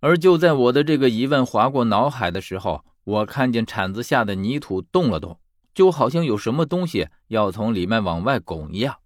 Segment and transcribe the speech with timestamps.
[0.00, 5.38] 而就在我的这个疑问划过脑海的时候，我看见铲子下的泥土动了动，
[5.74, 8.96] 就好像有什么东西要从里面往外拱一样。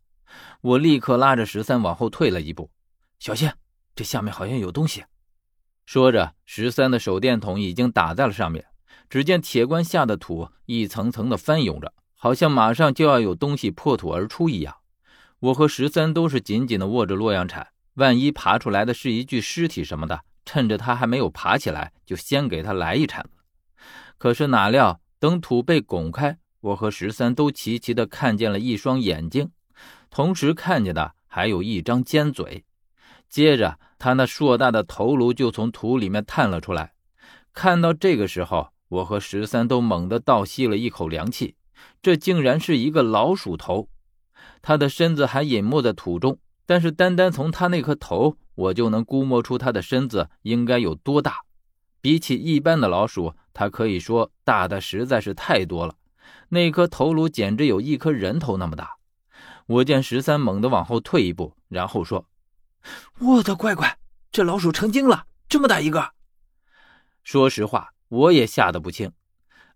[0.61, 2.71] 我立刻拉着十三往后退了一步，
[3.19, 3.51] 小心，
[3.95, 5.05] 这下面好像有东西。
[5.85, 8.65] 说着，十三的手电筒已经打在了上面。
[9.11, 14.77] 只见铁棺下的土一层层的翻涌着，好像马上就要有东西破土而出一样。
[15.39, 23.31] 我和十三都是紧紧的握着洛阳铲，万一爬出来的是一具尸体什么的，趁着他还没有爬起来，就先给他来一铲子。
[24.19, 29.51] 可是哪料，等土被拱开，我和十三都齐齐的看见了一双眼睛，
[30.11, 32.65] 同时看见的还有一张尖嘴。
[33.29, 36.93] 接着，他那硕大的头颅就从土里面探了出来。
[37.53, 41.57] 看到这个时候，我和十三都猛地倒吸了一口凉气，
[42.01, 43.89] 这竟然是一个老鼠头，
[44.63, 51.43] 他的身子还隐没在土中，但是单单从他那颗头，我就能估摸出他的身子应该有多大。
[52.01, 55.97] 比起一般的老鼠，它可以说大的实在是太多了。
[56.49, 58.97] 那颗头颅简直有一颗人头那么大。
[59.67, 62.27] 我见十三猛地往后退一步，然后说
[63.21, 63.99] ：“我的乖乖，
[64.31, 66.11] 这老鼠成精了，这么大一个！”
[67.25, 67.91] 说实话。
[68.09, 69.11] 我也吓得不轻。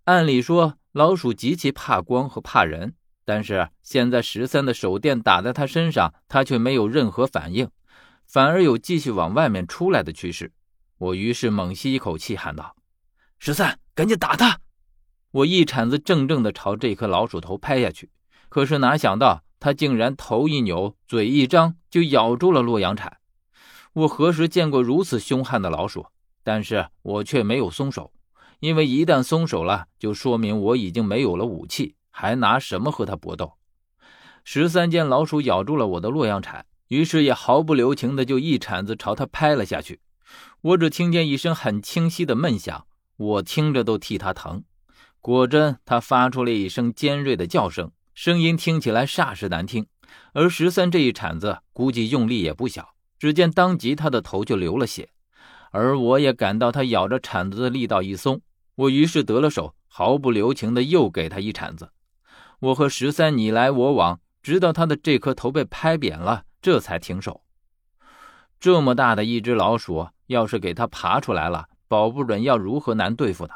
[0.05, 2.95] 按理说，老鼠极其怕光和怕人，
[3.25, 7.69] 但是现在十三的手电打在他身上，他却没有任何反应，
[8.29, 10.53] 反而有继续往外面出来的趋势。
[10.99, 12.77] 我于是猛吸一口气，喊道
[13.41, 14.61] ：“十三，赶紧打他！”
[15.33, 18.11] 我一铲子正正的朝这颗老鼠头拍下去，
[18.49, 23.19] 可是哪想到，他竟然头一扭，嘴一张，就咬住了洛阳铲。
[23.95, 26.07] 我何时见过如此凶悍的老鼠？
[26.43, 28.13] 但是我却没有松手。
[28.61, 33.53] 因为一旦松手了，就说明我已经没有了武器，还拿什么和他搏斗？
[34.43, 40.01] 十三见老鼠咬住了我的洛阳铲，于是也毫不留情的就一铲子朝他拍了下去。
[40.61, 42.87] 我只听见一声很清晰的闷响，
[43.17, 44.65] 我听着都替他疼。
[45.21, 49.87] 果真，他发出了一声尖锐的叫声，声音听起来煞是难听。
[50.33, 55.11] 而十三这一铲子估计用力也不小，只见当即他的头就流了血，
[55.71, 58.41] 而我也感到他咬着铲子的力道一松。
[58.75, 61.91] 我于是得了手，毫不留情的又给他一铲子。
[62.61, 67.43] 我和十三你来我往，直到他的这颗头被拍扁了，这才停手。
[68.61, 73.55] 这么大的一只老鼠，要是给他爬出来了，保不准要如何难对付呢？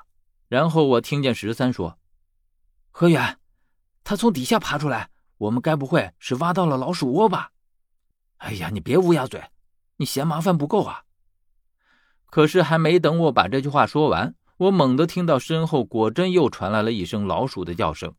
[0.49, 1.99] 然后我听见十三说
[2.93, 3.39] ：“何远，
[4.05, 7.51] 他从底下爬出来，我们该不会是挖到了老鼠窝吧？”
[8.39, 9.43] 哎呀，你别乌鸦嘴，
[9.97, 11.05] 你嫌麻烦不够啊！
[12.27, 14.35] 可是还没等我把这句话说完。
[14.59, 18.15] 我猛地听到身后果真又传来了一声老鼠的叫声，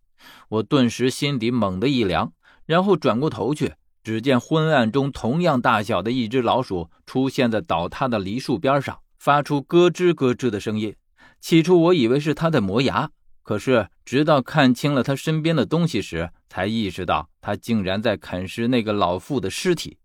[0.50, 2.34] 我顿时心底猛地一凉，
[2.66, 10.96] 然后转过头去，只见昏暗中同样大小的一只老鼠出现在倒塌的梨树边上，发出咯吱咯吱的声音。
[11.40, 13.10] 起初我以为是它在磨牙，
[13.42, 19.98] 可是直到看清了它身边的东西时，才意识到它竟然在啃食那个老妇的尸体。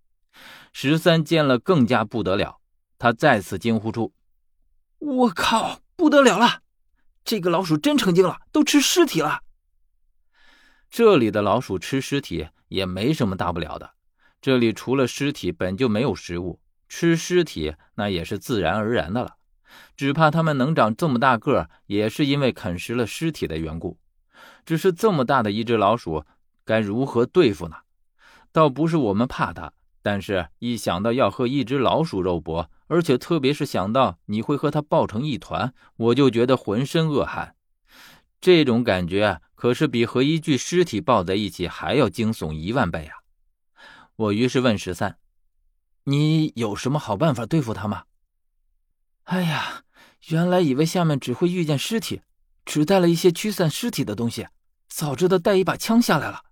[0.72, 2.60] 十三见了更加不得了，
[2.98, 4.12] 他再次惊呼出
[4.98, 6.62] ：“我靠！”不得了了，
[7.24, 9.40] 这个老鼠真成精了，都吃尸体了。
[10.88, 13.90] 这里的老鼠吃尸体也没什么大不了的，
[14.40, 19.34] 这里除了尸体本就没有食物，吃尸体那也是自然而然的了。
[19.96, 23.98] 只怕它们能长这么大个，也是因为啃食了尸体的缘故。
[24.64, 26.24] 只是这么大的一只老鼠，
[26.64, 27.76] 该如何对付呢？
[28.52, 37.54] 倒不是我们怕它，但是一想到要和一只老鼠肉搏，而且，特别是想到你会和它抱成一团，我就觉得浑身恶寒。
[38.40, 43.18] 这种感觉可是比和一具尸体抱在一起还要惊悚一万倍啊！
[44.14, 45.18] 我于是问十三
[46.06, 48.04] ：“你有什么好办法对付他吗？”
[49.26, 49.82] 哎呀，
[50.28, 52.22] 原来以为下面只会遇见尸体，
[52.64, 54.46] 只带了一些驱散尸体的东西，
[54.88, 56.44] 早知道带一把枪下来了。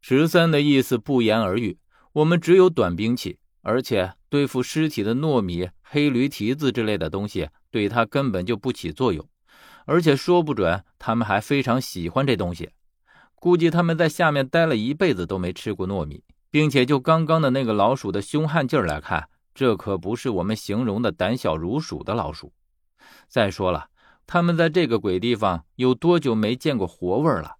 [0.00, 1.78] 十三的意思不言而喻，
[2.14, 3.38] 我们只有短兵器。
[3.62, 9.28] 而且对付尸体的糯米、黑驴蹄子之类的东西，对他根本就不起作用。
[9.88, 12.70] 而且说不准他们还非常喜欢这东西。
[13.34, 22.52] 估计他们在下面待了一辈子都没吃过糯米，并且就刚刚的那个老鼠的凶悍劲儿来看，这可不是我们形容的胆小如鼠的老鼠。
[23.28, 23.88] 再说了，
[24.26, 27.56] 他们在这个鬼地方有多久没见过活味了？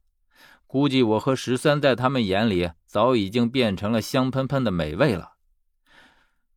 [0.66, 5.32] 估计我和十三在他们眼里早已经变成了香喷喷的美味了。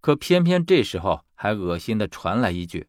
[0.01, 2.87] 可偏偏这时候，还恶心的传来一句：“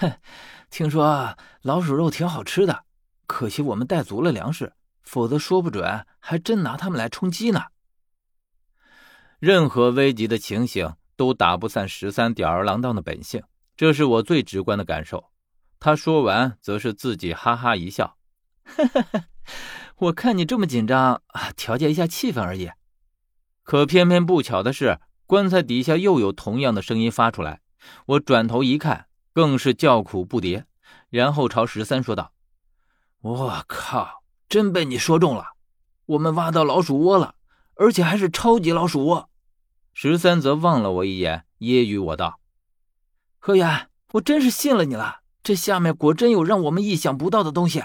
[0.00, 0.12] 哼，
[0.70, 2.84] 听说老鼠肉挺好吃的，
[3.26, 7.62] 可惜我们带足了粮食，否则说不准还真拿它们来充饥呢。”
[9.40, 13.42] 任何危急的情形都打不散十三吊儿郎当的本性，
[13.76, 15.30] 这是我最直观的感受。
[15.78, 18.16] 他说完，则是自己哈哈一笑
[18.64, 19.24] ：“哈哈哈
[19.96, 21.22] 我看你这么紧张，
[21.56, 22.70] 调节一下气氛而已。”
[23.62, 27.60] 可偏偏不巧的是，棺材底下又有同样的声音发出来。
[28.06, 30.64] 我转头一看，更是叫苦不迭，
[31.10, 32.32] 然后朝十三说道
[33.20, 35.48] ：“我靠，真被你说中了！
[36.06, 37.34] 我们挖到老鼠窝了，
[37.74, 39.28] 而且还是超级老鼠窝。”
[39.92, 42.38] 十三则望了我一眼，揶揄我道
[43.38, 45.20] ：“何源，我真是信了你了。
[45.42, 47.84] 这下面果真有让我们意想不到的东西。”